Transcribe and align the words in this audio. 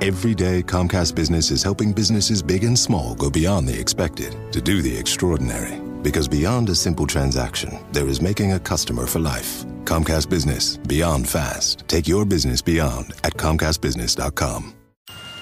Every 0.00 0.32
day, 0.32 0.62
Comcast 0.62 1.16
Business 1.16 1.50
is 1.50 1.60
helping 1.60 1.92
businesses 1.92 2.40
big 2.40 2.62
and 2.62 2.78
small 2.78 3.16
go 3.16 3.28
beyond 3.28 3.66
the 3.66 3.76
expected 3.76 4.36
to 4.52 4.60
do 4.60 4.80
the 4.80 4.96
extraordinary. 4.96 5.80
Because 6.02 6.28
beyond 6.28 6.68
a 6.68 6.74
simple 6.76 7.04
transaction, 7.04 7.80
there 7.90 8.06
is 8.06 8.20
making 8.20 8.52
a 8.52 8.60
customer 8.60 9.06
for 9.06 9.18
life. 9.18 9.64
Comcast 9.86 10.30
Business, 10.30 10.76
beyond 10.76 11.28
fast. 11.28 11.82
Take 11.88 12.06
your 12.06 12.24
business 12.24 12.62
beyond 12.62 13.12
at 13.24 13.34
ComcastBusiness.com. 13.34 14.72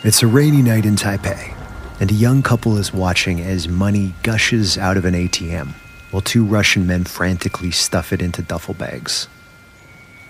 It's 0.04 0.22
a 0.22 0.26
rainy 0.26 0.62
night 0.62 0.86
in 0.86 0.96
Taipei, 0.96 1.54
and 2.00 2.10
a 2.10 2.14
young 2.14 2.42
couple 2.42 2.78
is 2.78 2.94
watching 2.94 3.40
as 3.40 3.68
money 3.68 4.14
gushes 4.22 4.78
out 4.78 4.96
of 4.96 5.04
an 5.04 5.12
ATM 5.12 5.74
while 6.12 6.22
two 6.22 6.46
Russian 6.46 6.86
men 6.86 7.04
frantically 7.04 7.72
stuff 7.72 8.10
it 8.10 8.22
into 8.22 8.40
duffel 8.40 8.72
bags. 8.72 9.28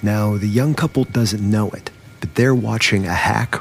Now, 0.03 0.37
the 0.37 0.49
young 0.49 0.75
couple 0.75 1.05
doesn't 1.05 1.49
know 1.49 1.71
it, 1.71 1.93
but 2.19 2.35
they're 2.35 2.57
watching 2.57 3.07
a 3.07 3.15
hack 3.15 3.61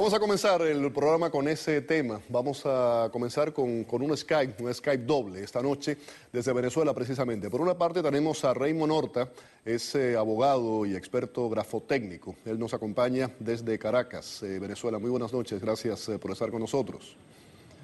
Vamos 0.00 0.14
a 0.14 0.18
comenzar 0.18 0.62
el 0.62 0.90
programa 0.92 1.28
con 1.28 1.46
ese 1.46 1.82
tema. 1.82 2.22
Vamos 2.30 2.62
a 2.64 3.10
comenzar 3.12 3.52
con, 3.52 3.84
un 3.86 4.16
Skype, 4.16 4.62
un 4.62 4.72
Skype 4.72 5.04
doble 5.04 5.44
esta 5.44 5.60
noche 5.60 5.98
desde 6.32 6.54
Venezuela 6.54 6.94
precisamente. 6.94 7.50
Por 7.50 7.60
una 7.60 7.76
parte 7.76 8.02
tenemos 8.02 8.42
a 8.46 8.54
Raymond 8.54 8.90
Horta, 8.90 9.28
es 9.62 9.94
eh, 9.96 10.16
abogado 10.16 10.86
y 10.86 10.96
experto 10.96 11.50
grafotécnico. 11.50 12.34
Él 12.46 12.58
nos 12.58 12.72
acompaña 12.72 13.30
desde 13.38 13.78
Caracas, 13.78 14.42
eh, 14.42 14.58
Venezuela. 14.58 14.98
Muy 14.98 15.10
buenas 15.10 15.34
noches, 15.34 15.60
gracias 15.60 16.08
eh, 16.08 16.18
por 16.18 16.30
estar 16.30 16.50
con 16.50 16.60
nosotros. 16.60 17.14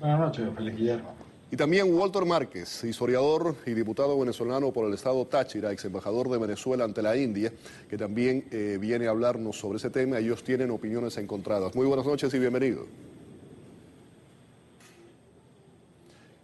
Buenas 0.00 0.18
noches, 0.18 0.48
Feliz 0.56 0.74
Guillermo. 0.74 1.35
Y 1.48 1.56
también 1.56 1.94
Walter 1.94 2.24
Márquez, 2.24 2.82
historiador 2.82 3.54
y 3.64 3.70
diputado 3.70 4.18
venezolano 4.18 4.72
por 4.72 4.86
el 4.88 4.94
estado 4.94 5.24
Táchira, 5.26 5.70
ex 5.70 5.84
embajador 5.84 6.28
de 6.28 6.38
Venezuela 6.38 6.82
ante 6.82 7.02
la 7.02 7.16
India, 7.16 7.52
que 7.88 7.96
también 7.96 8.46
eh, 8.50 8.78
viene 8.80 9.06
a 9.06 9.10
hablarnos 9.10 9.56
sobre 9.56 9.76
ese 9.76 9.90
tema. 9.90 10.18
Ellos 10.18 10.42
tienen 10.42 10.72
opiniones 10.72 11.16
encontradas. 11.18 11.72
Muy 11.76 11.86
buenas 11.86 12.04
noches 12.04 12.34
y 12.34 12.38
bienvenido. 12.40 12.86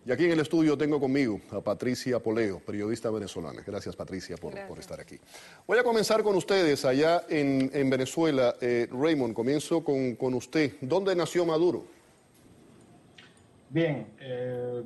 Y 0.06 0.12
aquí 0.12 0.24
en 0.24 0.32
el 0.32 0.40
estudio 0.40 0.78
tengo 0.78 1.00
conmigo 1.00 1.40
a 1.50 1.60
Patricia 1.60 2.20
Poleo, 2.20 2.60
periodista 2.60 3.10
venezolana. 3.10 3.62
Gracias, 3.66 3.96
Patricia, 3.96 4.36
por, 4.36 4.54
por 4.66 4.78
estar 4.78 5.00
aquí. 5.00 5.18
Voy 5.66 5.78
a 5.78 5.84
comenzar 5.84 6.22
con 6.22 6.36
ustedes 6.36 6.84
allá 6.84 7.24
en, 7.28 7.70
en 7.72 7.90
Venezuela. 7.90 8.54
Eh, 8.60 8.88
Raymond, 8.90 9.34
comienzo 9.34 9.82
con, 9.82 10.14
con 10.14 10.34
usted. 10.34 10.74
¿Dónde 10.80 11.14
nació 11.16 11.44
Maduro? 11.44 12.01
Bien, 13.72 14.06
eh, 14.20 14.82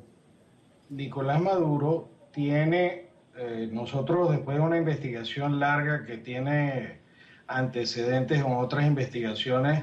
Nicolás 0.91 1.41
Maduro 1.41 2.09
tiene, 2.33 3.07
eh, 3.37 3.69
nosotros 3.73 4.31
después 4.31 4.59
de 4.59 4.63
una 4.63 4.77
investigación 4.77 5.59
larga 5.59 6.05
que 6.05 6.19
tiene 6.19 6.99
antecedentes 7.49 8.39
en 8.39 8.53
otras 8.53 8.87
investigaciones, 8.87 9.83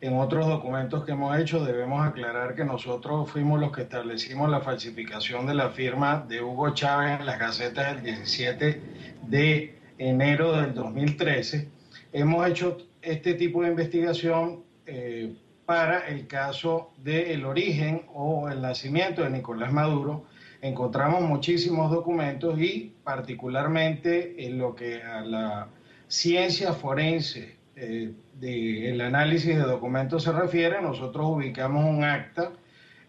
en 0.00 0.16
otros 0.16 0.46
documentos 0.46 1.04
que 1.04 1.10
hemos 1.10 1.36
hecho, 1.36 1.64
debemos 1.64 2.06
aclarar 2.06 2.54
que 2.54 2.64
nosotros 2.64 3.28
fuimos 3.28 3.58
los 3.58 3.72
que 3.72 3.82
establecimos 3.82 4.48
la 4.48 4.60
falsificación 4.60 5.48
de 5.48 5.54
la 5.54 5.70
firma 5.70 6.24
de 6.28 6.40
Hugo 6.40 6.72
Chávez 6.74 7.18
en 7.18 7.26
las 7.26 7.40
gacetas 7.40 7.96
del 7.96 8.04
17 8.04 8.80
de 9.22 9.78
enero 9.98 10.52
del 10.52 10.74
2013. 10.74 11.68
Hemos 12.12 12.46
hecho 12.46 12.78
este 13.02 13.34
tipo 13.34 13.64
de 13.64 13.70
investigación 13.70 14.62
eh, 14.86 15.34
para 15.66 16.06
el 16.08 16.26
caso 16.26 16.92
del 16.98 17.44
origen 17.44 18.02
o 18.12 18.48
el 18.48 18.60
nacimiento 18.60 19.22
de 19.22 19.30
Nicolás 19.30 19.72
Maduro. 19.72 20.24
Encontramos 20.60 21.22
muchísimos 21.22 21.90
documentos 21.90 22.58
y 22.58 22.94
particularmente 23.04 24.46
en 24.46 24.58
lo 24.58 24.74
que 24.74 25.02
a 25.02 25.20
la 25.20 25.68
ciencia 26.08 26.72
forense 26.72 27.56
eh, 27.76 28.12
del 28.34 29.00
análisis 29.00 29.56
de 29.56 29.62
documentos 29.62 30.22
se 30.22 30.32
refiere, 30.32 30.80
nosotros 30.80 31.26
ubicamos 31.28 31.84
un 31.84 32.04
acta 32.04 32.52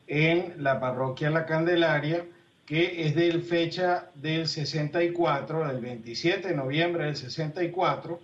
en 0.07 0.55
la 0.57 0.79
parroquia 0.79 1.29
La 1.29 1.45
Candelaria 1.45 2.25
que 2.65 3.05
es 3.05 3.15
de 3.15 3.39
fecha 3.39 4.09
del 4.15 4.47
64, 4.47 5.67
del 5.67 5.81
27 5.81 6.47
de 6.47 6.55
noviembre 6.55 7.05
del 7.05 7.15
64, 7.15 8.19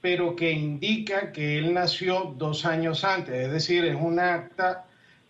pero 0.00 0.36
que 0.36 0.50
indica 0.50 1.32
que 1.32 1.58
él 1.58 1.74
nació 1.74 2.34
dos 2.36 2.64
años 2.64 3.04
antes, 3.04 3.34
es 3.34 3.52
decir, 3.52 3.84
es 3.84 3.96
un 3.96 4.20
acta 4.20 4.86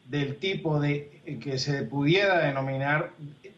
del 0.07 0.37
tipo 0.37 0.81
de 0.81 1.21
que 1.43 1.59
se 1.59 1.83
pudiera 1.85 2.39
denominar 2.41 3.13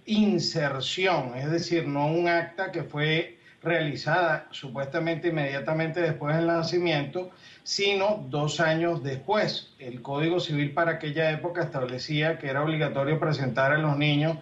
inserción, 0.07 1.35
es 1.37 1.51
decir, 1.51 1.87
no 1.87 2.07
un 2.07 2.29
acta 2.29 2.73
que 2.73 2.83
fue 2.83 3.39
realizada 3.63 4.47
supuestamente 4.51 5.29
inmediatamente 5.29 6.01
después 6.01 6.37
del 6.37 6.47
nacimiento, 6.47 7.31
sino 7.63 8.25
dos 8.29 8.59
años 8.61 9.03
después. 9.03 9.71
El 9.79 10.01
Código 10.01 10.41
Civil 10.41 10.73
para 10.73 10.93
aquella 10.93 11.31
época 11.31 11.63
establecía 11.63 12.39
que 12.39 12.49
era 12.49 12.63
obligatorio 12.63 13.21
presentar 13.21 13.73
a 13.73 13.79
los 13.79 13.97
niños 13.99 14.39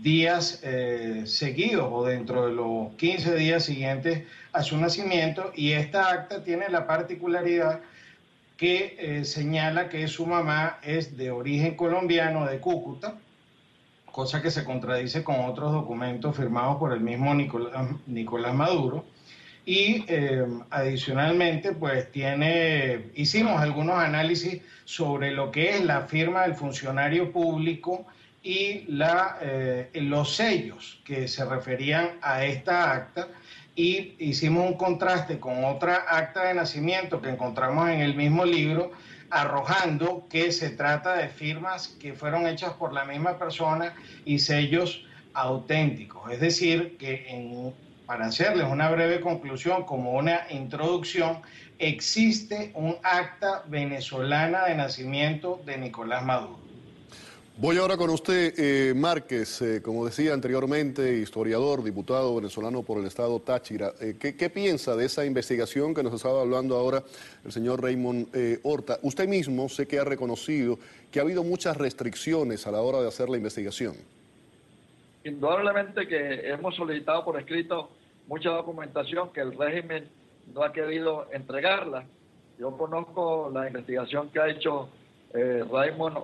días 0.00 0.60
eh, 0.62 1.24
seguidos 1.26 1.88
o 1.90 2.04
dentro 2.04 2.46
de 2.46 2.54
los 2.54 2.94
15 2.94 3.34
días 3.34 3.64
siguientes 3.64 4.22
a 4.52 4.62
su 4.62 4.78
nacimiento 4.78 5.52
y 5.54 5.72
esta 5.72 6.10
acta 6.10 6.42
tiene 6.42 6.68
la 6.70 6.86
particularidad 6.86 7.80
que 8.56 8.96
eh, 8.98 9.24
señala 9.24 9.88
que 9.88 10.06
su 10.08 10.24
mamá 10.24 10.78
es 10.82 11.16
de 11.16 11.30
origen 11.30 11.74
colombiano, 11.74 12.46
de 12.46 12.60
Cúcuta, 12.60 13.18
cosa 14.12 14.42
que 14.42 14.50
se 14.50 14.64
contradice 14.64 15.24
con 15.24 15.40
otros 15.40 15.72
documentos 15.72 16.36
firmados 16.36 16.76
por 16.76 16.92
el 16.92 17.00
mismo 17.00 17.34
Nicolás, 17.34 18.54
Maduro. 18.54 19.04
Y 19.64 20.04
eh, 20.08 20.44
adicionalmente, 20.70 21.72
pues 21.72 22.10
tiene, 22.10 23.10
hicimos 23.14 23.60
algunos 23.60 23.96
análisis 23.98 24.60
sobre 24.84 25.30
lo 25.30 25.50
que 25.50 25.76
es 25.76 25.84
la 25.84 26.02
firma 26.02 26.42
del 26.42 26.54
funcionario 26.54 27.32
público 27.32 28.06
y 28.42 28.84
la, 28.88 29.38
eh, 29.40 29.88
los 29.94 30.34
sellos 30.34 31.00
que 31.04 31.28
se 31.28 31.44
referían 31.44 32.18
a 32.22 32.44
esta 32.44 32.92
acta 32.92 33.28
y 33.74 34.16
hicimos 34.18 34.66
un 34.66 34.76
contraste 34.76 35.38
con 35.38 35.64
otra 35.64 36.04
acta 36.08 36.44
de 36.44 36.54
nacimiento 36.54 37.22
que 37.22 37.30
encontramos 37.30 37.88
en 37.88 38.00
el 38.00 38.14
mismo 38.14 38.44
libro, 38.44 38.92
arrojando 39.32 40.26
que 40.28 40.52
se 40.52 40.68
trata 40.70 41.14
de 41.14 41.28
firmas 41.28 41.88
que 41.88 42.12
fueron 42.12 42.46
hechas 42.46 42.74
por 42.74 42.92
la 42.92 43.06
misma 43.06 43.38
persona 43.38 43.94
y 44.26 44.38
sellos 44.38 45.06
auténticos. 45.32 46.30
Es 46.30 46.40
decir, 46.40 46.98
que 46.98 47.72
para 48.04 48.26
hacerles 48.26 48.66
una 48.68 48.90
breve 48.90 49.20
conclusión, 49.20 49.84
como 49.84 50.12
una 50.12 50.42
introducción, 50.50 51.40
existe 51.78 52.72
un 52.74 52.96
acta 53.02 53.64
venezolana 53.68 54.66
de 54.66 54.74
nacimiento 54.74 55.62
de 55.64 55.78
Nicolás 55.78 56.22
Maduro. 56.24 56.61
Voy 57.58 57.76
ahora 57.76 57.98
con 57.98 58.08
usted, 58.08 58.54
eh, 58.56 58.94
Márquez, 58.94 59.60
eh, 59.60 59.82
como 59.82 60.06
decía 60.06 60.32
anteriormente, 60.32 61.18
historiador, 61.18 61.84
diputado 61.84 62.34
venezolano 62.34 62.82
por 62.82 62.98
el 62.98 63.04
estado 63.04 63.38
Táchira. 63.40 63.92
Eh, 64.00 64.16
¿qué, 64.18 64.34
¿qué, 64.34 64.48
piensa 64.48 64.96
de 64.96 65.04
esa 65.04 65.26
investigación 65.26 65.94
que 65.94 66.02
nos 66.02 66.14
estaba 66.14 66.40
hablando 66.40 66.76
ahora 66.76 67.04
el 67.44 67.52
señor 67.52 67.82
Raymond 67.82 68.34
eh, 68.34 68.58
Horta? 68.62 68.98
Usted 69.02 69.28
mismo 69.28 69.68
sé 69.68 69.86
que 69.86 69.98
ha 69.98 70.04
reconocido 70.04 70.78
que 71.10 71.18
ha 71.18 71.22
habido 71.22 71.44
muchas 71.44 71.76
restricciones 71.76 72.66
a 72.66 72.70
la 72.70 72.80
hora 72.80 73.02
de 73.02 73.08
hacer 73.08 73.28
la 73.28 73.36
investigación. 73.36 73.96
Indudablemente 75.22 76.08
que 76.08 76.48
hemos 76.48 76.74
solicitado 76.74 77.22
por 77.22 77.38
escrito 77.38 77.90
mucha 78.28 78.48
documentación 78.48 79.30
que 79.30 79.42
el 79.42 79.56
régimen 79.56 80.08
no 80.54 80.64
ha 80.64 80.72
querido 80.72 81.28
entregarla. 81.30 82.06
Yo 82.58 82.74
conozco 82.78 83.50
la 83.52 83.66
investigación 83.66 84.30
que 84.30 84.40
ha 84.40 84.48
hecho 84.48 84.88
eh, 85.34 85.64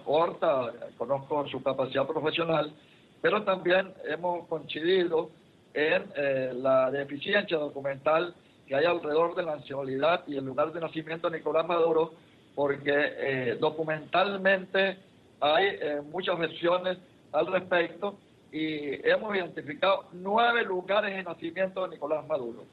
Horta, 0.04 0.72
conozco 0.96 1.46
su 1.48 1.62
capacidad 1.62 2.06
profesional, 2.06 2.72
pero 3.20 3.42
también 3.42 3.92
hemos 4.04 4.46
coincidido 4.46 5.30
en 5.74 6.04
eh, 6.16 6.52
la 6.54 6.90
deficiencia 6.90 7.58
documental 7.58 8.34
que 8.66 8.74
hay 8.74 8.84
alrededor 8.84 9.34
de 9.34 9.42
la 9.42 9.56
nacionalidad 9.56 10.24
y 10.26 10.36
el 10.36 10.44
lugar 10.44 10.72
de 10.72 10.80
nacimiento 10.80 11.30
de 11.30 11.38
Nicolás 11.38 11.66
Maduro, 11.66 12.12
porque 12.54 12.92
eh, 12.94 13.56
documentalmente 13.60 14.98
hay 15.40 15.66
eh, 15.66 16.02
muchas 16.10 16.38
versiones 16.38 16.98
al 17.32 17.46
respecto 17.46 18.18
y 18.52 19.06
hemos 19.08 19.34
identificado 19.36 20.06
nueve 20.12 20.64
lugares 20.64 21.14
de 21.14 21.22
nacimiento 21.22 21.84
de 21.84 21.94
Nicolás 21.94 22.26
Maduro. 22.26 22.64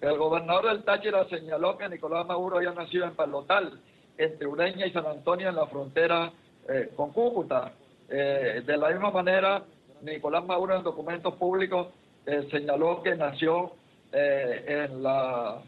El 0.00 0.16
gobernador 0.18 0.68
del 0.68 0.84
Táchira 0.84 1.28
señaló 1.28 1.76
que 1.76 1.88
Nicolás 1.88 2.26
Maduro 2.26 2.56
había 2.56 2.72
nacido 2.72 3.04
en 3.04 3.14
Palotal, 3.14 3.80
entre 4.16 4.46
Ureña 4.46 4.86
y 4.86 4.92
San 4.92 5.06
Antonio 5.06 5.48
en 5.48 5.56
la 5.56 5.66
frontera 5.66 6.32
eh, 6.68 6.90
con 6.96 7.12
Cúcuta. 7.12 7.72
Eh, 8.08 8.62
de 8.64 8.76
la 8.76 8.90
misma 8.90 9.10
manera, 9.10 9.62
Nicolás 10.02 10.44
Maduro 10.44 10.76
en 10.76 10.82
documentos 10.82 11.34
públicos 11.34 11.88
eh, 12.26 12.48
señaló 12.50 13.02
que 13.02 13.14
nació 13.14 13.72
en 14.14 15.02
la 15.02 15.62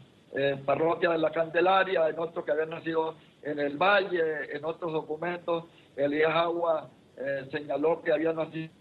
parroquia 0.65 1.09
de 1.09 1.17
la 1.17 1.31
Candelaria, 1.31 2.07
en 2.09 2.19
otros 2.19 2.45
que 2.45 2.51
habían 2.51 2.69
nacido 2.69 3.15
en 3.41 3.57
el 3.57 3.75
Valle, 3.75 4.55
en 4.55 4.63
otros 4.63 4.91
documentos, 4.91 5.63
Elías 5.95 6.31
Agua 6.31 6.89
eh, 7.17 7.47
señaló 7.51 8.01
que 8.01 8.11
había 8.11 8.33
nacido. 8.33 8.71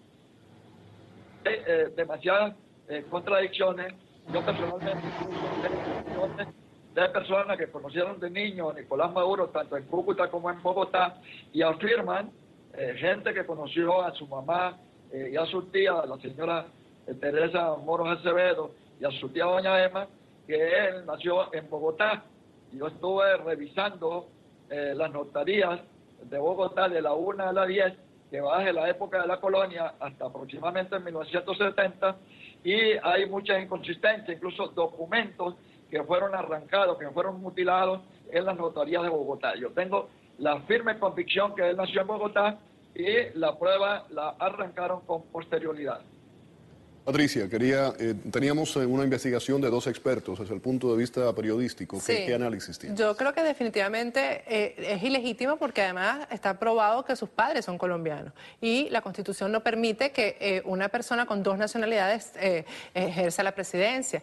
Eh, 1.44 1.92
demasiadas 1.94 2.54
contradicciones. 3.10 3.92
Yo 4.32 4.42
personalmente, 4.44 5.06
de 6.94 7.08
personas 7.08 7.58
que 7.58 7.66
conocieron 7.66 8.20
de 8.20 8.30
niño 8.30 8.70
a 8.70 8.74
Nicolás 8.74 9.12
Maduro, 9.12 9.48
tanto 9.48 9.76
en 9.76 9.84
Cúcuta 9.84 10.30
como 10.30 10.50
en 10.50 10.62
Bogotá, 10.62 11.20
y 11.52 11.62
afirman, 11.62 12.30
gente 12.96 13.34
que 13.34 13.44
conoció 13.44 14.02
a 14.02 14.12
su 14.14 14.26
mamá 14.26 14.78
y 15.12 15.36
a 15.36 15.44
su 15.46 15.62
tía, 15.70 15.92
la 16.06 16.16
señora 16.18 16.66
Teresa 17.20 17.76
Moros 17.76 18.18
Acevedo, 18.18 18.72
y 19.00 19.04
a 19.04 19.10
su 19.10 19.28
tía 19.28 19.44
Doña 19.44 19.84
Emma, 19.84 20.06
que 20.46 20.56
él 20.56 21.06
nació 21.06 21.52
en 21.54 21.68
Bogotá. 21.68 22.24
Yo 22.72 22.86
estuve 22.88 23.36
revisando 23.38 24.28
eh, 24.70 24.94
las 24.96 25.10
notarías 25.12 25.80
de 26.22 26.38
Bogotá 26.38 26.88
de 26.88 27.02
la 27.02 27.12
1 27.12 27.48
a 27.48 27.52
la 27.52 27.66
10, 27.66 27.92
que 28.30 28.40
va 28.40 28.58
desde 28.58 28.72
la 28.72 28.88
época 28.88 29.20
de 29.20 29.28
la 29.28 29.40
colonia 29.40 29.94
hasta 30.00 30.26
aproximadamente 30.26 30.98
1970, 30.98 32.16
y 32.64 32.74
hay 33.02 33.26
muchas 33.26 33.62
inconsistencias, 33.62 34.36
incluso 34.36 34.68
documentos 34.68 35.54
que 35.94 36.02
fueron 36.02 36.34
arrancados, 36.34 36.98
que 36.98 37.08
fueron 37.10 37.40
mutilados 37.40 38.00
en 38.32 38.44
las 38.44 38.56
notarías 38.56 39.04
de 39.04 39.10
Bogotá. 39.10 39.54
Yo 39.54 39.70
tengo 39.70 40.08
la 40.38 40.60
firme 40.62 40.98
convicción 40.98 41.54
que 41.54 41.70
él 41.70 41.76
nació 41.76 42.00
en 42.00 42.08
Bogotá 42.08 42.58
y 42.96 43.38
la 43.38 43.56
prueba 43.56 44.04
la 44.10 44.30
arrancaron 44.40 45.02
con 45.02 45.22
posterioridad. 45.30 46.00
Patricia, 47.04 47.50
quería, 47.50 47.92
eh, 47.98 48.14
teníamos 48.30 48.74
eh, 48.76 48.86
una 48.86 49.04
investigación 49.04 49.60
de 49.60 49.68
dos 49.68 49.86
expertos 49.88 50.38
desde 50.38 50.54
el 50.54 50.62
punto 50.62 50.90
de 50.90 50.96
vista 50.96 51.30
periodístico. 51.34 52.00
¿Qué, 52.04 52.32
análisis 52.34 52.78
tiene? 52.78 52.96
Yo 52.96 53.14
creo 53.14 53.34
que 53.34 53.42
definitivamente 53.42 54.42
eh, 54.46 54.74
es 54.78 55.02
ilegítimo 55.02 55.58
porque 55.58 55.82
además 55.82 56.26
está 56.30 56.58
probado 56.58 57.04
que 57.04 57.14
sus 57.14 57.28
padres 57.28 57.66
son 57.66 57.76
colombianos 57.76 58.32
y 58.58 58.88
la 58.88 59.02
Constitución 59.02 59.52
no 59.52 59.62
permite 59.62 60.12
que 60.12 60.62
una 60.64 60.88
persona 60.88 61.26
con 61.26 61.42
dos 61.42 61.58
nacionalidades 61.58 62.32
ejerza 62.94 63.42
la 63.42 63.54
presidencia. 63.54 64.22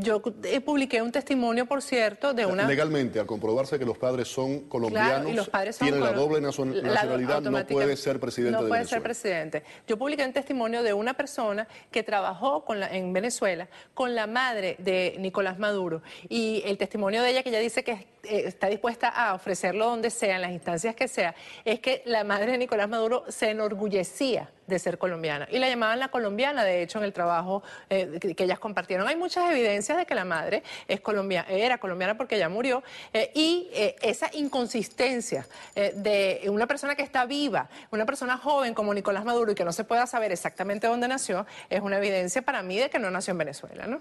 yo 0.00 0.20
publiqué 0.20 1.00
un 1.00 1.12
testimonio, 1.12 1.64
por 1.64 1.80
cierto, 1.80 2.34
de 2.34 2.44
una... 2.44 2.66
Legalmente, 2.66 3.18
al 3.18 3.26
comprobarse 3.26 3.78
que 3.78 3.86
los 3.86 3.96
padres 3.96 4.28
son 4.28 4.60
colombianos, 4.68 5.30
y 5.30 5.34
los 5.34 5.48
padres 5.48 5.78
tienen 5.78 6.00
la 6.00 6.12
doble 6.12 6.40
nacionalidad, 6.42 7.40
no 7.40 7.66
puede 7.66 7.96
ser 7.96 8.20
presidente 8.20 8.60
No 8.60 8.68
puede 8.68 8.84
ser 8.84 9.02
presidente. 9.02 9.62
Yo 9.88 9.96
publiqué 9.96 10.24
un 10.24 10.34
testimonio 10.34 10.82
de 10.82 10.92
una 10.92 11.14
persona 11.14 11.66
que 11.90 12.02
trabajó 12.10 12.64
con 12.64 12.80
la, 12.80 12.88
en 12.88 13.12
Venezuela 13.12 13.68
con 13.94 14.16
la 14.16 14.26
madre 14.26 14.74
de 14.78 15.14
Nicolás 15.20 15.60
Maduro. 15.60 16.02
Y 16.28 16.60
el 16.66 16.76
testimonio 16.76 17.22
de 17.22 17.30
ella 17.30 17.44
que 17.44 17.50
ella 17.50 17.60
dice 17.60 17.84
que 17.84 17.92
eh, 17.92 18.08
está 18.22 18.68
dispuesta 18.68 19.08
a 19.08 19.34
ofrecerlo 19.34 19.86
donde 19.86 20.10
sea, 20.10 20.36
en 20.36 20.42
las 20.42 20.52
instancias 20.52 20.94
que 20.94 21.08
sea, 21.08 21.34
es 21.64 21.80
que 21.80 22.02
la 22.04 22.24
madre 22.24 22.52
de 22.52 22.58
Nicolás 22.58 22.88
Maduro 22.88 23.24
se 23.28 23.50
enorgullecía 23.50 24.50
de 24.66 24.78
ser 24.78 24.98
colombiana. 24.98 25.48
Y 25.50 25.58
la 25.58 25.68
llamaban 25.68 25.98
la 25.98 26.08
colombiana, 26.08 26.62
de 26.64 26.82
hecho, 26.82 26.98
en 26.98 27.04
el 27.04 27.12
trabajo 27.12 27.62
eh, 27.88 28.18
que, 28.20 28.44
ellas 28.44 28.60
compartieron. 28.60 29.06
Hay 29.08 29.16
muchas 29.16 29.50
evidencias 29.50 29.98
de 29.98 30.06
que 30.06 30.14
la 30.14 30.24
madre 30.24 30.62
es 30.86 31.00
colombiana, 31.00 31.48
era 31.48 31.78
colombiana 31.78 32.16
porque 32.16 32.36
ella 32.36 32.48
murió. 32.48 32.84
Eh, 33.12 33.32
y 33.34 33.68
esa 34.00 34.30
inconsistencia 34.34 35.46
de 35.74 36.42
una 36.46 36.66
persona 36.66 36.94
que 36.94 37.02
está 37.02 37.24
viva, 37.26 37.68
una 37.90 38.06
persona 38.06 38.38
joven 38.38 38.74
como 38.74 38.94
Nicolás 38.94 39.24
Maduro 39.24 39.52
y 39.52 39.54
que 39.54 39.64
no 39.64 39.72
se 39.72 39.84
pueda 39.84 40.06
saber 40.06 40.30
exactamente 40.30 40.86
dónde 40.86 41.08
nació, 41.08 41.46
es 41.68 41.80
una 41.80 41.98
evidencia 41.98 42.42
para 42.42 42.62
mí 42.62 42.78
de 42.78 42.90
que 42.90 42.98
no 42.98 43.10
nació 43.10 43.32
en 43.32 43.38
Venezuela. 43.38 43.86
¿no? 43.86 43.98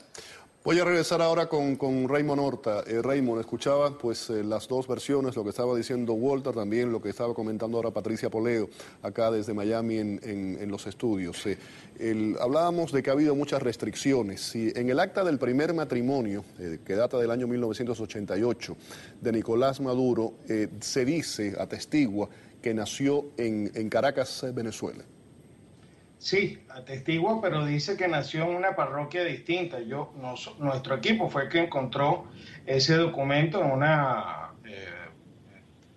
Voy 0.61 0.77
a 0.77 0.83
regresar 0.83 1.21
ahora 1.21 1.47
con, 1.47 1.77
con 1.77 2.09
Raymond 2.09 2.41
Horta. 2.41 2.83
Eh, 2.85 3.01
Raymond, 3.01 3.39
escuchaba 3.39 3.97
pues 3.97 4.29
eh, 4.29 4.43
las 4.43 4.67
dos 4.67 4.89
versiones, 4.89 5.37
lo 5.37 5.45
que 5.45 5.51
estaba 5.51 5.73
diciendo 5.73 6.11
Walter, 6.11 6.53
también 6.53 6.91
lo 6.91 7.01
que 7.01 7.07
estaba 7.07 7.33
comentando 7.33 7.77
ahora 7.77 7.91
Patricia 7.91 8.29
Poleo, 8.29 8.69
acá 9.01 9.31
desde 9.31 9.53
Miami 9.53 9.99
en, 9.99 10.19
en, 10.21 10.69
los 10.69 10.85
estudios. 10.85 11.45
Eh, 11.45 12.35
hablábamos 12.41 12.91
de 12.91 13.01
que 13.01 13.09
ha 13.09 13.13
habido 13.13 13.35
muchas 13.35 13.63
restricciones. 13.63 14.53
Y 14.53 14.73
en 14.75 14.89
el 14.89 14.99
acta 14.99 15.23
del 15.23 15.39
primer 15.39 15.73
matrimonio, 15.73 16.43
que 16.57 16.93
data 16.93 17.17
del 17.17 17.31
año 17.31 17.47
1988, 17.47 18.75
de 19.21 19.31
Nicolás 19.31 19.79
Maduro, 19.79 20.33
se 20.81 21.05
dice, 21.05 21.55
atestigua, 21.57 22.27
que 22.61 22.73
nació 22.73 23.27
en, 23.37 23.71
en 23.75 23.87
Caracas, 23.87 24.45
Venezuela. 24.53 25.05
Sí, 26.19 26.61
atestigua, 26.69 27.39
pero 27.41 27.65
dice 27.65 27.95
que 27.95 28.09
nació 28.09 28.43
en 28.43 28.57
una 28.57 28.75
parroquia 28.75 29.23
distinta. 29.23 29.79
Yo, 29.79 30.13
nuestro 30.59 30.95
equipo 30.95 31.29
fue 31.29 31.43
el 31.43 31.49
que 31.49 31.63
encontró 31.63 32.25
ese 32.65 32.95
documento 32.97 33.63
en 33.63 33.71
una... 33.71 34.51
Eh, 34.65 34.85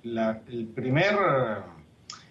el 0.04 0.68
primer 0.74 1.16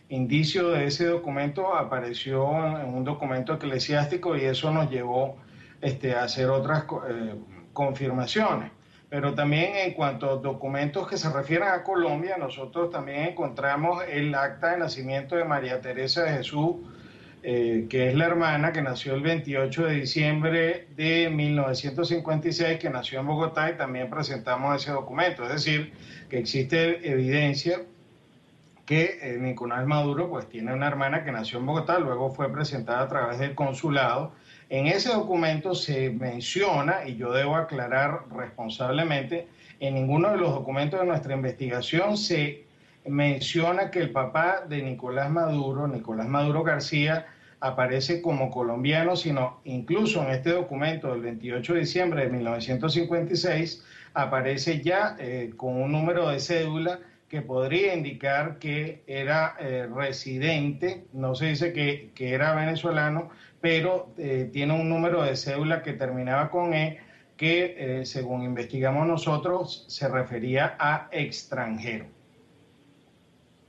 indicio 0.07 0.69
de 0.69 0.85
ese 0.85 1.05
documento 1.05 1.75
apareció 1.75 2.49
en 2.79 2.93
un 2.93 3.03
documento 3.03 3.55
eclesiástico 3.55 4.37
y 4.37 4.45
eso 4.45 4.71
nos 4.71 4.89
llevó 4.89 5.37
este, 5.81 6.15
a 6.15 6.23
hacer 6.23 6.49
otras 6.49 6.85
eh, 7.09 7.35
confirmaciones. 7.73 8.71
Pero 9.09 9.33
también 9.33 9.75
en 9.75 9.93
cuanto 9.93 10.29
a 10.29 10.35
documentos 10.37 11.09
que 11.09 11.17
se 11.17 11.29
refieren 11.29 11.67
a 11.67 11.83
Colombia, 11.83 12.37
nosotros 12.37 12.89
también 12.89 13.27
encontramos 13.27 14.01
el 14.09 14.33
acta 14.33 14.71
de 14.71 14.77
nacimiento 14.77 15.35
de 15.35 15.43
María 15.43 15.81
Teresa 15.81 16.23
de 16.23 16.37
Jesús 16.37 16.77
eh, 17.43 17.87
que 17.89 18.09
es 18.09 18.15
la 18.15 18.25
hermana 18.25 18.71
que 18.71 18.83
nació 18.83 19.15
el 19.15 19.21
28 19.21 19.85
de 19.85 19.95
diciembre 19.95 20.87
de 20.95 21.29
1956, 21.29 22.77
que 22.77 22.89
nació 22.89 23.19
en 23.19 23.27
Bogotá 23.27 23.71
y 23.71 23.77
también 23.77 24.09
presentamos 24.09 24.81
ese 24.81 24.91
documento. 24.91 25.43
Es 25.43 25.49
decir, 25.49 25.91
que 26.29 26.37
existe 26.37 27.09
evidencia 27.09 27.81
que 28.85 29.19
eh, 29.21 29.37
Nicolás 29.39 29.87
Maduro 29.87 30.29
pues 30.29 30.49
tiene 30.49 30.73
una 30.73 30.87
hermana 30.87 31.23
que 31.23 31.31
nació 31.31 31.59
en 31.59 31.65
Bogotá, 31.65 31.97
luego 31.97 32.29
fue 32.31 32.51
presentada 32.51 33.01
a 33.01 33.07
través 33.07 33.39
del 33.39 33.55
consulado. 33.55 34.33
En 34.69 34.87
ese 34.87 35.09
documento 35.09 35.73
se 35.73 36.11
menciona, 36.11 37.07
y 37.07 37.15
yo 37.15 37.31
debo 37.33 37.55
aclarar 37.55 38.25
responsablemente, 38.35 39.47
en 39.79 39.95
ninguno 39.95 40.29
de 40.29 40.37
los 40.37 40.53
documentos 40.53 40.99
de 40.99 41.07
nuestra 41.07 41.33
investigación 41.33 42.17
se 42.17 42.65
menciona 43.05 43.91
que 43.91 43.99
el 43.99 44.11
papá 44.11 44.65
de 44.67 44.81
Nicolás 44.81 45.29
Maduro, 45.29 45.87
Nicolás 45.87 46.27
Maduro 46.27 46.63
García, 46.63 47.27
aparece 47.61 48.21
como 48.21 48.49
colombiano, 48.49 49.15
sino 49.15 49.61
incluso 49.65 50.23
en 50.23 50.31
este 50.31 50.51
documento 50.51 51.11
del 51.11 51.21
28 51.21 51.73
de 51.73 51.79
diciembre 51.79 52.23
de 52.23 52.29
1956 52.29 53.83
aparece 54.13 54.81
ya 54.81 55.15
eh, 55.19 55.53
con 55.55 55.81
un 55.81 55.91
número 55.91 56.29
de 56.29 56.39
cédula 56.39 56.99
que 57.29 57.41
podría 57.41 57.93
indicar 57.95 58.57
que 58.59 59.03
era 59.07 59.55
eh, 59.59 59.87
residente, 59.93 61.05
no 61.13 61.33
se 61.33 61.45
dice 61.45 61.71
que, 61.71 62.11
era 62.17 62.53
venezolano, 62.53 63.29
pero 63.61 64.13
eh, 64.17 64.49
tiene 64.51 64.73
un 64.73 64.89
número 64.89 65.21
de 65.23 65.37
cédula 65.37 65.81
que 65.81 65.93
terminaba 65.93 66.49
con 66.49 66.73
E, 66.73 66.99
que 67.37 68.01
según 68.03 68.43
investigamos 68.43 69.07
nosotros 69.07 69.85
se 69.87 70.07
refería 70.07 70.75
a 70.77 71.07
extranjero. 71.11 72.05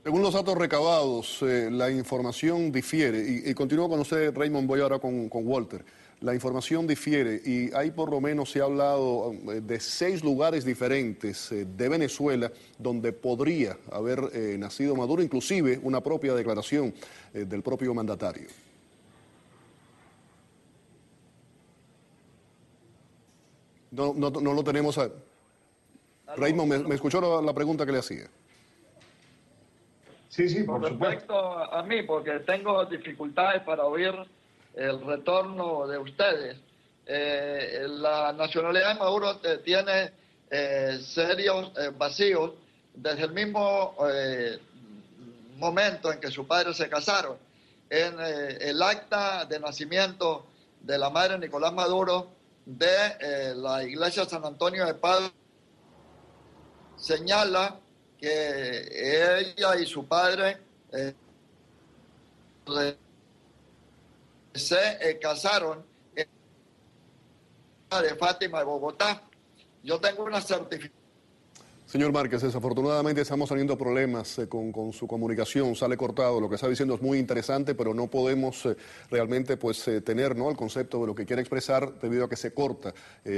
Según 0.03 0.21
los 0.21 0.33
datos 0.33 0.57
recabados, 0.57 1.41
eh, 1.43 1.69
la 1.71 1.89
información 1.89 2.73
difiere, 2.73 3.41
y, 3.45 3.53
continúo 3.53 3.87
con 3.87 4.01
usted, 4.01 4.35
Raymond, 4.35 4.67
voy 4.67 4.81
ahora 4.81 4.99
con, 4.99 5.29
Walter. 5.31 5.85
La 6.19 6.33
información 6.33 6.85
difiere 6.85 7.41
y 7.45 7.73
hay 7.73 7.91
por 7.91 8.11
lo 8.11 8.19
menos, 8.19 8.51
se 8.51 8.59
ha 8.59 8.65
hablado 8.65 9.31
eh, 9.31 9.61
de 9.61 9.79
seis 9.79 10.21
lugares 10.21 10.65
diferentes 10.65 11.53
eh, 11.53 11.65
de 11.65 11.87
Venezuela 11.87 12.51
donde 12.77 13.13
podría 13.13 13.77
haber 13.93 14.59
nacido 14.59 14.93
Maduro, 14.93 15.23
inclusive 15.23 15.79
una 15.81 16.01
propia 16.01 16.33
declaración 16.33 16.93
del 17.33 17.61
propio 17.61 17.93
mandatario. 17.93 18.49
No, 23.91 24.13
no, 24.13 24.29
no 24.29 24.53
lo 24.53 24.63
tenemos. 24.65 24.97
A... 24.97 25.09
Raymond, 26.35 26.87
¿me, 26.87 26.95
escuchó 26.95 27.41
la 27.41 27.53
pregunta 27.53 27.85
que 27.85 27.91
le 27.93 27.99
hacía? 27.99 28.29
Sí, 30.33 30.49
sí, 30.49 30.63
por 30.63 30.81
respecto 30.81 31.37
a 31.37 31.83
mí, 31.83 32.01
porque 32.01 32.39
tengo 32.39 32.83
dificultades 32.85 33.61
para 33.61 33.85
oír 33.85 34.15
el 34.73 35.05
retorno 35.05 35.85
de 35.85 35.99
ustedes. 35.99 36.57
Eh, 37.05 37.85
la 37.87 38.33
nacionalidad 38.33 38.93
de 38.93 38.99
Maduro 38.99 39.39
eh, 39.43 39.59
tiene 39.63 40.11
eh, 40.49 40.97
serios 41.03 41.71
vacíos 41.99 42.53
desde 42.95 43.25
el 43.25 43.31
mismo 43.33 43.95
momento 45.57 46.11
en 46.11 46.19
que 46.19 46.31
sus 46.31 46.47
padres 46.47 46.77
se 46.77 46.89
casaron. 46.89 47.37
En 47.87 48.19
el 48.19 48.81
acta 48.81 49.45
de 49.45 49.59
nacimiento 49.59 50.47
de 50.81 50.97
la 50.97 51.11
madre 51.11 51.37
Nicolás 51.37 51.73
Maduro 51.73 52.29
de 52.65 53.53
la 53.55 53.83
iglesia 53.83 54.25
San 54.25 54.43
Antonio 54.43 54.83
de 54.87 54.95
Padre 54.95 55.31
señala 56.95 57.77
que 58.23 59.41
ella 59.41 59.75
y 59.75 59.85
su 59.85 60.07
padre 60.07 60.57
eh, 60.93 61.13
se 64.53 65.09
eh, 65.09 65.19
casaron 65.19 65.83
en 66.15 66.27
de 68.01 68.15
Fátima 68.15 68.59
de 68.59 68.63
Bogotá. 68.63 69.23
Yo 69.83 69.99
tengo 69.99 70.23
una 70.23 70.39
certificación 70.39 71.02
Señor 71.93 72.11
Márquez, 72.11 72.41
desafortunadamente 72.41 73.21
estamos 73.21 73.47
teniendo 73.47 73.77
problemas 73.77 74.39
eh, 74.39 74.47
con, 74.47 74.91
su 74.93 75.05
comunicación, 75.05 75.75
sale 75.75 75.95
cortado, 75.95 76.41
lo 76.41 76.49
que 76.49 76.55
está 76.55 76.67
diciendo 76.67 76.95
es 76.95 77.03
muy 77.03 77.19
interesante, 77.19 77.75
pero 77.75 77.93
no 77.93 78.07
podemos 78.07 78.65
eh, 78.65 78.75
realmente 79.11 79.57
pues, 79.57 79.87
eh, 79.87 80.01
tener 80.01 80.35
¿no? 80.35 80.49
el 80.49 80.57
concepto 80.57 81.01
de 81.01 81.05
lo 81.05 81.13
que 81.13 81.27
quiere 81.27 81.43
expresar 81.43 81.93
debido 82.01 82.25
a 82.25 82.29
que 82.29 82.35
se 82.35 82.51
corta 82.51 82.95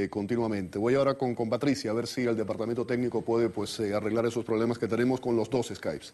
continuamente. 0.09 0.79
Voy 0.79 0.95
ahora 0.95 1.15
con, 1.15 1.35
con, 1.35 1.50
Patricia 1.50 1.91
a 1.91 1.93
ver 1.93 2.07
si 2.07 2.21
el 2.21 2.38
departamento 2.38 2.85
técnico 2.85 3.21
puede 3.21 3.50
pues, 3.50 3.77
arreglar 3.81 4.25
esos 4.25 4.45
problemas 4.45 4.79
que 4.79 4.88
tenemos 4.88 5.19
con 5.19 5.35
los 5.35 5.50
dos 5.50 5.71
Skypes. 5.75 6.13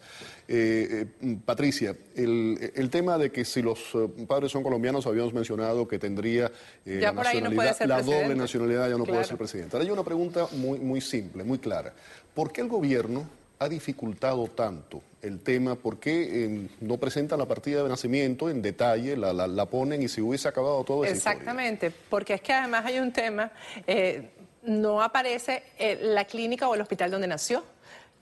Patricia, 1.44 1.96
el, 2.16 2.72
el, 2.74 2.90
tema 2.90 3.18
de 3.18 3.30
que 3.30 3.44
si 3.44 3.62
los 3.62 3.92
padres 4.26 4.50
son 4.50 4.64
colombianos, 4.64 5.06
habíamos 5.06 5.32
mencionado 5.32 5.86
que 5.86 5.98
tendría 5.98 6.50
la, 6.84 7.12
la 7.12 8.02
doble 8.02 8.34
nacionalidad, 8.34 8.90
ya 8.90 8.98
no 8.98 9.04
puede 9.04 9.24
ser 9.24 9.38
presidente. 9.38 9.76
Ahora 9.76 9.86
hay 9.86 9.92
una 9.92 10.04
pregunta 10.04 10.48
muy, 10.52 10.80
muy 10.80 11.00
simple, 11.00 11.44
muy 11.44 11.58
clara. 11.58 11.94
¿Por 12.34 12.52
qué 12.52 12.62
el 12.62 12.68
gobierno 12.68 13.26
ha 13.58 13.68
dificultado 13.68 14.48
tanto 14.48 15.02
el 15.20 15.40
tema? 15.40 15.74
¿Por 15.74 15.98
qué 15.98 16.44
eh, 16.44 16.68
no 16.80 16.96
presentan 16.96 17.38
la 17.38 17.46
partida 17.46 17.82
de 17.82 17.88
nacimiento 17.88 18.48
en 18.48 18.62
detalle, 18.62 19.16
la, 19.16 19.66
ponen 19.66 20.02
y 20.02 20.08
si 20.08 20.20
hubiese 20.20 20.48
acabado 20.48 20.82
todo 20.84 21.04
eso? 21.04 21.14
Exactamente, 21.14 21.92
porque 22.08 22.34
es 22.34 22.40
que 22.40 22.52
además 22.52 22.86
hay 22.86 22.98
un 22.98 23.12
tema, 23.12 23.52
eh, 23.86 24.30
no 24.62 25.02
aparece 25.02 25.62
eh, 25.78 25.98
la 26.00 26.24
clínica 26.24 26.68
o 26.68 26.74
el 26.74 26.80
hospital 26.80 27.10
donde 27.10 27.26
nació 27.26 27.64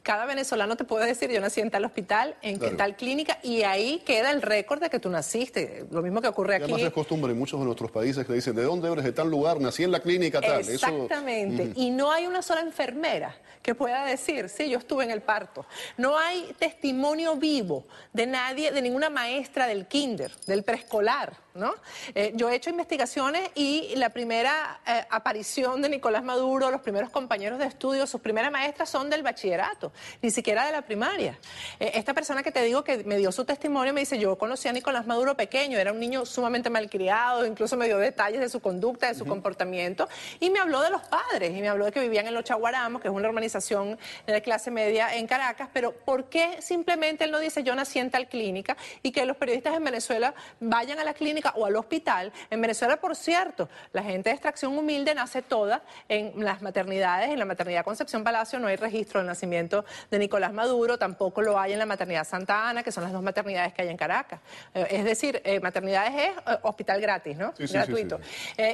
cada 0.03 0.27
venezolano 0.27 0.77
te 0.77 0.85
puede 0.85 1.07
decir, 1.07 1.31
yo 1.31 1.41
nací 1.41 1.61
en 1.61 1.71
tal 1.71 1.85
hospital, 1.85 2.37
en 2.43 2.77
tal 2.77 2.97
clínica, 2.97 3.39
y 3.43 3.63
ahí 3.63 4.03
queda 4.05 4.31
el 4.31 4.43
récord 4.43 4.81
de 4.81 4.91
que 4.91 4.99
tú 4.99 5.11
naciste. 5.11 5.87
Lo 5.91 6.03
mismo 6.03 6.21
que 6.21 6.29
ocurre 6.29 6.57
aquí. 6.57 6.65
Además 6.65 6.83
es 6.83 6.93
costumbre 6.93 7.33
en 7.33 7.39
muchos 7.39 7.61
de 7.61 7.67
nuestros 7.67 7.91
países 7.91 8.27
que 8.27 8.33
dicen, 8.33 8.55
¿de 8.55 8.63
dónde 8.63 8.91
eres? 8.91 9.05
De 9.05 9.13
tal 9.13 9.29
lugar, 9.29 9.61
nací 9.61 9.85
en 9.85 9.93
la 9.93 10.01
clínica 10.01 10.41
tal. 10.41 10.61
Exactamente. 10.61 11.73
Y 11.77 11.91
no 11.91 12.11
hay 12.11 12.27
una 12.27 12.43
sola 12.43 12.61
enfermera 12.61 13.37
que 13.63 13.75
pueda 13.75 14.05
decir, 14.05 14.49
sí, 14.49 14.71
yo 14.71 14.79
estuve 14.79 15.05
en 15.05 15.11
el 15.11 15.21
parto. 15.21 15.67
No 15.97 16.19
hay 16.19 16.55
testimonio 16.59 17.37
vivo 17.37 17.87
de 18.13 18.27
nadie, 18.27 18.73
de 18.73 18.81
ninguna 18.81 19.11
maestra 19.11 19.67
del 19.67 19.87
kinder, 19.87 20.33
del 20.47 20.63
preescolar, 20.63 21.35
¿no? 21.55 21.75
Eh, 22.15 22.33
yo 22.35 22.49
he 22.49 22.55
hecho 22.55 22.71
investigaciones 22.71 23.51
y 23.55 23.95
la 23.97 24.11
primera 24.11 24.81
eh, 24.87 25.05
aparición 25.11 25.83
de 25.83 25.89
Nicolás 25.89 26.25
Maduro, 26.25 26.71
los 26.71 26.81
primeros 26.81 27.11
compañeros 27.11 27.59
de 27.59 27.67
estudio, 27.67 28.07
sus 28.07 28.21
primeras 28.21 28.51
maestras 28.51 28.89
son 28.89 29.11
del 29.11 29.23
bachillerato, 29.23 29.90
ni 30.23 30.31
siquiera 30.31 30.67
de 30.67 30.73
la 30.73 30.83
primaria. 30.83 31.39
Eh, 31.79 31.93
esta 31.95 32.15
persona 32.15 32.43
que 32.43 32.53
te 32.53 32.63
digo 32.63 32.85
que 32.85 33.05
me 33.05 33.17
dio 33.17 33.33
su 33.33 33.45
testimonio 33.45 33.93
me 33.93 34.01
dice, 34.01 34.19
yo 34.19 34.37
conocí 34.37 34.69
a 34.69 34.73
Nicolás 34.73 35.07
Maduro 35.07 35.37
pequeño, 35.37 35.79
era 35.79 35.93
un 35.93 36.01
niño 36.01 36.27
sumamente 36.27 36.71
malcriado, 36.71 37.47
incluso 37.47 37.77
me 37.77 37.87
dio 37.87 37.99
detalles 37.99 38.41
de 38.41 38.49
su 38.49 38.61
conducta, 38.61 39.09
de 39.09 39.15
su 39.15 39.27
comportamiento, 39.27 40.09
y 40.39 40.51
me 40.51 40.59
habló 40.59 40.81
de 40.81 40.91
los 40.91 41.03
padres, 41.03 41.57
y 41.57 41.61
me 41.61 41.69
habló 41.69 41.87
de 41.87 41.93
que 41.93 42.01
vivían 42.01 42.27
en 42.27 42.35
Los 42.35 42.45
Chaguaramos, 42.45 43.01
que 43.01 43.09
es 43.09 43.15
una 43.15 43.29
organización 43.29 43.99
de 44.27 44.43
clase 44.43 44.71
media 44.71 45.15
en 45.17 45.27
Caracas, 45.27 45.69
pero 45.73 45.93
¿por 45.93 46.25
qué 46.25 46.61
simplemente 46.63 47.25
él 47.25 47.31
no 47.31 47.39
dice, 47.39 47.63
yo 47.63 47.75
nací 47.75 47.99
en 47.99 48.11
tal 48.11 48.29
clínica, 48.29 48.77
y 49.03 49.13
que 49.13 49.25
los 49.25 49.37
periodistas 49.37 49.75
en 49.75 49.85
Venezuela 49.85 50.35
vayan 50.61 50.99
a 50.99 51.05
la 51.05 51.15
clínica 51.15 51.53
o 51.57 51.67
al 51.67 51.77
hospital. 51.77 52.33
En 52.51 52.61
Venezuela, 52.61 52.97
por 52.99 53.17
cierto, 53.17 53.69
la 53.93 54.03
gente 54.03 54.31
de 54.31 54.35
extracción 54.35 54.77
humilde 54.77 55.15
nace 55.15 55.43
toda 55.43 55.83
en 56.09 56.45
las 56.45 56.63
maternidades. 56.63 57.31
En 57.31 57.39
la 57.39 57.45
maternidad 57.45 57.85
Concepción 57.85 58.25
Palacio 58.25 58.59
no 58.59 58.69
hay 58.69 58.77
registro 58.77 59.21
del 59.21 59.27
nacimiento 59.27 59.80
de 60.11 60.19
Nicolás 60.19 60.53
Maduro, 60.53 60.99
tampoco 60.99 61.43
lo 61.43 61.59
hay 61.59 61.73
en 61.73 61.79
la 61.79 61.87
maternidad 61.87 62.27
Santa 62.27 62.69
Ana, 62.69 62.83
que 62.83 62.93
son 62.93 63.05
las 63.05 63.13
dos 63.13 63.23
maternidades 63.23 63.73
que 63.73 63.83
hay 63.83 63.89
en 63.89 63.97
Caracas. 63.97 64.41
Eh, 64.75 64.87
es 64.91 65.05
decir, 65.05 65.41
eh, 65.45 65.61
maternidades 65.61 66.13
es 66.15 66.31
eh, 66.31 66.59
hospital 66.63 67.01
gratis, 67.01 67.37
¿no? 67.37 67.53
Gratuito. 67.59 68.21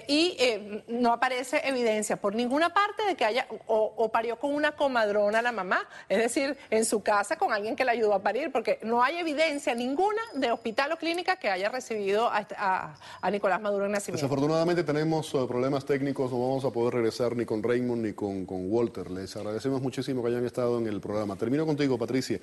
y 0.09 0.83
no 0.89 1.13
aparece 1.13 1.61
evidencia 1.65 2.17
por 2.17 2.35
ninguna 2.35 2.73
parte 2.73 3.05
de 3.05 3.15
que 3.15 3.25
haya 3.25 3.47
o, 3.67 4.11
parió 4.11 4.39
con 4.39 4.55
una 4.55 4.73
comadrona 4.73 5.43
la 5.43 5.53
mamá, 5.53 5.87
es 6.09 6.19
decir, 6.19 6.57
en 6.71 6.85
su 6.85 7.03
casa 7.03 7.37
con 7.37 7.53
alguien 7.53 7.77
que 7.77 7.85
la 7.85 7.93
ayudó 7.93 8.15
a 8.15 8.23
parir, 8.23 8.53
porque 8.53 8.79
no 8.83 9.03
hay 9.03 9.19
evidencia 9.19 9.75
ninguna 9.75 10.23
de 10.35 10.51
hospital 10.51 10.93
o 10.93 10.97
clínica 10.97 11.37
que 11.37 11.51
haya 11.51 11.69
recibido 11.69 12.29
a, 12.31 12.95
a, 13.21 13.31
Nicolás 13.31 13.61
Maduro 13.61 13.87
en 13.87 13.93
nacimiento. 13.93 14.25
Desafortunadamente 14.25 14.85
tenemos 14.85 15.31
problemas 15.31 15.85
técnicos, 15.85 16.31
no 16.31 16.41
vamos 16.41 16.65
a 16.65 16.71
poder 16.71 16.95
regresar 16.95 17.37
ni 17.37 17.45
con 17.45 17.63
Raymond 17.63 18.05
ni 18.05 18.13
con, 18.13 18.47
con, 18.47 18.71
Walter. 18.71 19.11
Les 19.11 19.37
agradecemos 19.37 19.81
muchísimo 19.81 20.23
que 20.23 20.29
hayan 20.29 20.45
estado 20.45 20.79
en 20.79 20.87
el 20.87 20.96
programa. 21.01 21.37
Termino 21.37 21.67
contigo, 21.67 21.99
Patricia. 21.99 22.39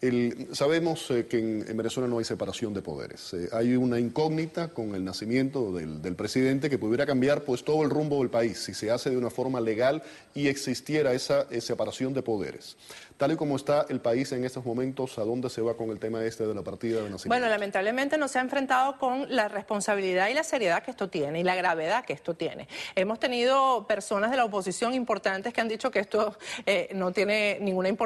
El, 0.00 0.48
sabemos 0.52 1.10
eh, 1.10 1.26
que 1.26 1.38
en, 1.38 1.76
Venezuela 1.76 2.08
no 2.08 2.18
hay 2.18 2.24
separación 2.24 2.74
de 2.74 2.82
poderes. 2.82 3.34
Eh, 3.34 3.48
hay 3.52 3.76
una 3.76 3.98
incógnita 3.98 4.68
con 4.68 4.94
el 4.94 5.04
nacimiento 5.04 5.72
del, 5.72 6.16
presidente 6.16 6.68
que 6.68 6.78
pudiera 6.78 7.06
cambiar 7.06 7.42
pues 7.42 7.64
todo 7.64 7.84
el 7.84 7.90
rumbo 7.90 8.18
del 8.18 8.30
país 8.30 8.58
si 8.58 8.74
se 8.74 8.90
hace 8.90 9.10
de 9.10 9.16
una 9.16 9.30
forma 9.30 9.60
legal 9.60 10.02
y 10.34 10.48
existiera 10.48 11.12
esa 11.12 11.46
separación 11.60 12.12
de 12.12 12.22
poderes. 12.22 12.76
Tal 13.18 13.32
y 13.32 13.36
como 13.36 13.56
está 13.56 13.84
el 13.88 14.00
país 14.00 14.30
en 14.30 14.44
estos 14.44 14.64
momentos, 14.64 15.18
¿a 15.18 15.24
dónde 15.24 15.50
se 15.50 15.60
va 15.60 15.76
con 15.76 15.90
el 15.90 15.98
tema 15.98 16.22
este 16.24 16.46
de 16.46 16.54
la 16.54 16.62
partida 16.62 17.02
de 17.02 17.10
nacimiento? 17.10 17.28
Bueno, 17.28 17.48
lamentablemente 17.48 18.16
no 18.16 18.28
se 18.28 18.38
ha 18.38 18.42
enfrentado 18.42 18.96
con 18.96 19.26
la 19.34 19.48
responsabilidad 19.48 20.28
y 20.28 20.34
la 20.34 20.44
seriedad 20.44 20.84
que 20.84 20.92
esto 20.92 21.08
tiene 21.08 21.40
y 21.40 21.42
la 21.42 21.56
gravedad 21.56 22.04
que 22.04 22.12
esto 22.12 22.34
tiene. 22.34 22.68
Hemos 22.94 23.18
tenido 23.18 23.88
personas 23.88 24.30
de 24.30 24.36
la 24.36 24.44
oposición 24.44 24.94
importantes 24.94 25.52
que 25.52 25.60
han 25.60 25.66
dicho 25.66 25.90
que 25.90 25.98
esto 25.98 26.38
eh, 26.64 26.90
no 26.94 27.10
tiene 27.10 27.58
ninguna 27.60 27.88
importancia. 27.88 27.97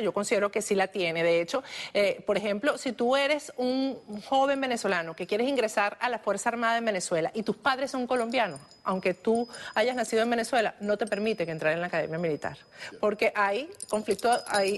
Yo 0.00 0.12
considero 0.12 0.52
que 0.52 0.62
sí 0.62 0.74
la 0.74 0.88
tiene. 0.88 1.24
De 1.24 1.40
hecho, 1.40 1.64
eh, 1.94 2.22
por 2.26 2.36
ejemplo, 2.36 2.78
si 2.78 2.92
tú 2.92 3.16
eres 3.16 3.52
un 3.56 3.98
joven 4.28 4.60
venezolano 4.60 5.16
que 5.16 5.26
quieres 5.26 5.48
ingresar 5.48 5.96
a 6.00 6.08
la 6.08 6.20
Fuerza 6.20 6.50
Armada 6.50 6.78
en 6.78 6.84
Venezuela 6.84 7.32
y 7.34 7.42
tus 7.42 7.56
padres 7.56 7.90
son 7.90 8.06
colombianos, 8.06 8.60
aunque 8.84 9.14
tú 9.14 9.48
hayas 9.74 9.96
nacido 9.96 10.22
en 10.22 10.30
Venezuela, 10.30 10.74
no 10.80 10.96
te 10.96 11.06
permiten 11.06 11.48
entrar 11.48 11.72
en 11.72 11.80
la 11.80 11.86
Academia 11.88 12.18
Militar, 12.18 12.56
porque 13.00 13.32
hay 13.34 13.70
conflicto 13.88 14.30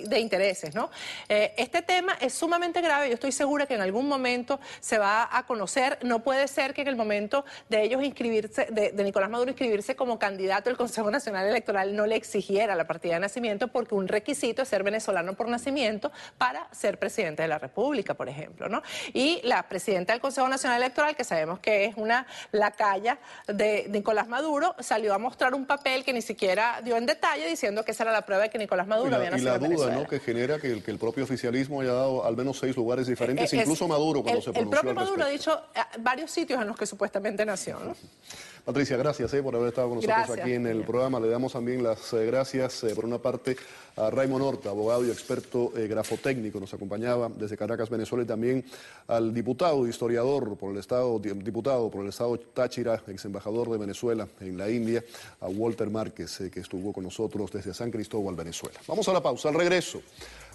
de 0.07 0.19
intereses, 0.19 0.75
¿no? 0.75 0.91
Eh, 1.29 1.55
este 1.57 1.83
tema 1.83 2.17
es 2.21 2.35
sumamente 2.35 2.81
grave, 2.81 3.09
yo 3.09 3.15
estoy 3.15 3.33
segura 3.33 3.67
que 3.67 3.75
en 3.75 3.81
algún 3.81 4.09
momento 4.09 4.61
se 4.81 4.99
va 4.99 5.29
a 5.31 5.47
conocer, 5.47 5.99
no 6.03 6.23
puede 6.23 6.49
ser 6.49 6.75
que 6.75 6.83
en 6.83 6.89
el 6.89 6.97
momento 6.97 7.45
de 7.69 7.83
ellos 7.83 8.03
inscribirse, 8.03 8.67
de, 8.71 8.93
Nicolás 9.03 9.31
Maduro 9.31 9.51
inscribirse 9.51 9.97
como 9.97 10.19
candidato 10.19 10.71
el 10.71 10.77
Consejo 10.77 11.11
Nacional 11.11 11.47
Electoral 11.47 11.97
no 11.97 12.07
le 12.07 12.17
exigiera 12.17 12.77
la 12.77 12.87
partida 12.87 13.15
de 13.15 13.21
nacimiento 13.21 13.69
porque 13.69 13.95
un 13.95 14.09
requisito 14.09 14.63
es 14.63 14.69
ser 14.69 14.83
venezolano 14.83 15.35
por 15.35 15.49
nacimiento 15.49 16.13
para 16.39 16.69
ser 16.73 16.99
presidente 16.99 17.43
de 17.43 17.49
la 17.49 17.59
República, 17.59 18.15
por 18.15 18.29
ejemplo, 18.29 18.69
¿no? 18.69 18.83
Y 19.13 19.41
la 19.45 19.63
presidenta 19.69 20.13
del 20.13 20.21
Consejo 20.21 20.49
Nacional 20.49 20.81
Electoral, 20.81 21.17
que 21.17 21.25
sabemos 21.25 21.59
que 21.59 21.85
es 21.85 21.97
una 21.97 22.27
lacaya 22.53 23.19
de, 23.47 23.87
Nicolás 23.93 24.29
Maduro, 24.29 24.75
salió 24.81 25.15
a 25.15 25.19
mostrar 25.19 25.55
un 25.55 25.67
papel 25.67 26.05
que 26.05 26.13
ni 26.13 26.23
siquiera 26.23 26.81
dio 26.83 26.97
en 26.97 27.07
detalle 27.07 27.47
diciendo 27.47 27.85
que 27.85 27.93
esa 27.93 28.05
era 28.05 28.13
la 28.13 28.23
prueba 28.23 28.45
de 28.45 28.51
que 28.51 28.59
Nicolás 28.59 28.87
Maduro 28.87 29.15
había 29.15 29.31
nacido 29.31 29.59
duda 29.59 30.07
que 30.07 30.21
genera 30.21 30.59
que 30.59 30.73
el, 30.73 30.83
que 30.83 30.91
el, 30.91 30.99
propio 30.99 31.25
oficialismo 31.25 31.81
haya 31.81 31.93
dado 31.93 32.25
al 32.25 32.37
menos 32.37 32.59
seis 32.59 32.77
lugares 32.77 33.07
diferentes, 33.07 33.53
eh, 33.53 33.57
incluso 33.59 33.87
Maduro 33.87 34.23
cuando 34.23 34.41
se 34.41 34.53
pronunció 34.53 34.63
El 34.63 34.85
propio 34.85 34.95
Maduro 34.95 35.25
ha 35.25 35.29
dicho 35.29 35.63
eh, 35.75 35.81
varios 36.01 36.31
sitios 36.31 36.61
en 36.61 36.69
los 36.69 36.77
que 36.77 36.87
supuestamente 36.87 37.45
nació. 37.45 37.79
Patricia, 38.65 38.97
gracias 38.97 39.35
eh, 39.35 39.43
por 39.43 39.57
haber 39.57 39.71
estado 39.71 39.89
con 39.89 39.97
nosotros 39.97 40.39
aquí 40.39 40.53
en 40.53 40.69
el 40.69 40.85
programa. 40.85 41.19
Le 41.19 41.29
damos 41.29 41.53
también 41.53 41.83
las 41.83 42.15
gracias, 42.15 42.87
por 42.95 43.05
una 43.05 43.19
parte, 43.19 43.57
a 43.97 44.09
Raymond 44.09 44.45
Horta, 44.45 44.71
abogado 44.71 45.05
y 45.05 45.11
experto 45.11 45.73
grafotécnico, 45.75 46.61
nos 46.61 46.73
acompañaba 46.73 47.29
desde 47.29 47.57
Caracas, 47.57 47.91
Venezuela, 47.91 48.23
y 48.23 48.27
también 48.27 48.65
al 49.09 49.35
diputado, 49.35 49.87
historiador 49.89 50.57
por 50.57 50.71
el 50.71 50.79
Estado, 50.79 51.19
diputado 51.19 51.91
por 51.91 52.03
el 52.03 52.11
Estado 52.11 52.39
Táchira, 52.39 53.03
ex 53.09 53.25
embajador 53.25 53.69
de 53.69 53.79
Venezuela 53.79 54.29
en 54.41 54.57
la 54.57 54.71
India, 54.71 55.03
a 55.41 55.49
Walter 55.49 55.91
Márquez, 55.91 56.45
que 56.53 56.61
estuvo 56.61 56.93
con 56.93 57.03
nosotros 57.03 57.51
desde 57.51 57.75
San 57.75 57.91
Cristóbal, 57.91 58.37
Venezuela. 58.37 58.79
Vamos 58.87 59.09
a 59.09 59.13
la 59.13 59.21
pausa. 59.21 59.49
Al 59.49 59.57
regreso, 59.57 60.01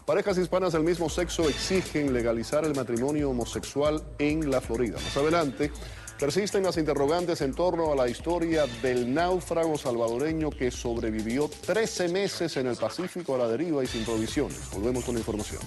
parejas 0.05 0.37
hispanas 0.37 0.71
del 0.71 0.83
mismo 0.83 1.09
sexo 1.09 1.49
exigen 1.49 2.13
legalizar 2.13 2.63
el 2.63 2.73
matrimonio 2.73 3.31
homosexual 3.31 4.01
en 4.17 4.49
la 4.49 4.61
Florida. 4.61 4.95
Más 4.95 5.17
adelante, 5.17 5.71
persisten 6.19 6.63
las 6.63 6.77
interrogantes 6.77 7.41
en 7.41 7.53
torno 7.53 7.91
a 7.91 7.95
la 7.95 8.09
historia 8.09 8.65
del 8.81 9.13
náufrago 9.13 9.77
salvadoreño 9.77 10.49
que 10.49 10.71
sobrevivió 10.71 11.49
13 11.65 12.09
meses 12.09 12.57
en 12.57 12.67
el 12.67 12.75
Pacífico 12.75 13.35
a 13.35 13.37
la 13.37 13.47
deriva 13.47 13.83
y 13.83 13.87
sin 13.87 14.03
provisiones. 14.03 14.69
Volvemos 14.71 15.05
con 15.05 15.15
la 15.15 15.19
información. 15.19 15.61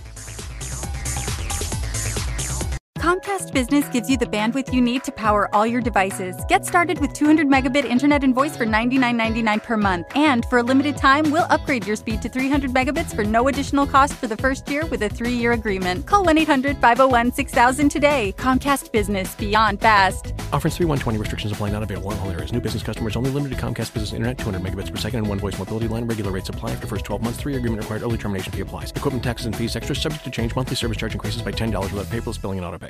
Comcast 3.00 3.54
Business 3.54 3.88
gives 3.88 4.10
you 4.10 4.18
the 4.18 4.26
bandwidth 4.26 4.74
you 4.74 4.80
need 4.82 5.02
to 5.04 5.10
power 5.10 5.48
all 5.54 5.66
your 5.66 5.80
devices. 5.80 6.36
Get 6.48 6.66
started 6.66 7.00
with 7.00 7.14
200 7.14 7.46
megabit 7.46 7.86
internet 7.86 8.22
and 8.22 8.34
voice 8.34 8.58
for 8.58 8.66
$99.99 8.66 9.62
per 9.62 9.78
month. 9.78 10.06
And 10.14 10.44
for 10.44 10.58
a 10.58 10.62
limited 10.62 10.98
time, 10.98 11.30
we'll 11.30 11.46
upgrade 11.48 11.86
your 11.86 11.96
speed 11.96 12.20
to 12.20 12.28
300 12.28 12.72
megabits 12.72 13.14
for 13.14 13.24
no 13.24 13.48
additional 13.48 13.86
cost 13.86 14.12
for 14.12 14.26
the 14.26 14.36
first 14.36 14.68
year 14.68 14.84
with 14.84 15.00
a 15.00 15.08
three 15.08 15.32
year 15.32 15.52
agreement. 15.52 16.04
Call 16.04 16.24
1 16.24 16.36
800 16.36 16.76
501 16.76 17.32
6000 17.32 17.88
today. 17.88 18.34
Comcast 18.36 18.92
Business 18.92 19.34
Beyond 19.34 19.80
Fast. 19.80 20.34
Offers 20.52 20.76
3120 20.76 21.18
restrictions 21.18 21.52
apply, 21.52 21.70
not 21.70 21.82
available 21.82 22.12
in 22.12 22.18
all 22.18 22.30
areas. 22.30 22.52
New 22.52 22.60
business 22.60 22.82
customers 22.82 23.16
only 23.16 23.30
limited 23.30 23.56
to 23.56 23.64
Comcast 23.64 23.94
Business 23.94 24.12
Internet, 24.12 24.36
200 24.36 24.60
megabits 24.60 24.90
per 24.90 24.98
second, 24.98 25.20
and 25.20 25.28
one 25.28 25.38
voice 25.38 25.58
mobility 25.58 25.88
line. 25.88 26.06
Regular 26.06 26.32
rates 26.32 26.50
apply 26.50 26.72
after 26.72 26.86
first 26.86 27.06
12 27.06 27.22
months. 27.22 27.38
Three 27.38 27.54
year 27.54 27.60
agreement 27.60 27.80
required. 27.80 28.02
Early 28.02 28.18
termination 28.18 28.52
fee 28.52 28.60
applies. 28.60 28.90
Equipment 28.90 29.24
taxes 29.24 29.46
and 29.46 29.56
fees 29.56 29.74
extra 29.74 29.96
subject 29.96 30.22
to 30.24 30.30
change. 30.30 30.54
Monthly 30.54 30.76
service 30.76 30.98
charge 30.98 31.14
increases 31.14 31.40
by 31.40 31.52
$10 31.52 31.72
without 31.80 32.04
paperless 32.06 32.38
billing 32.38 32.58
and 32.58 32.66
auto 32.66 32.89